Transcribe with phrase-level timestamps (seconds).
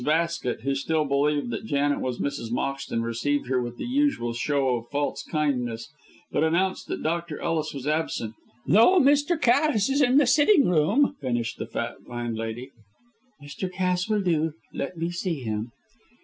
[0.03, 2.51] Basket who still believed that Janet was Mrs.
[2.51, 5.91] Moxton received her with the usual show of false kindness,
[6.31, 7.39] but announced that Dr.
[7.39, 8.33] Ellis was absent.
[8.65, 9.39] "Though Mr.
[9.39, 12.71] Cass is in the sitting room," finished the fat landlady.
[13.43, 13.71] "Mr.
[13.71, 14.53] Cass will do.
[14.73, 15.71] Let me see him."